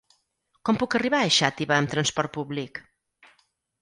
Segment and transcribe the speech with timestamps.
[0.69, 2.85] Com puc arribar a Xàtiva amb transport públic?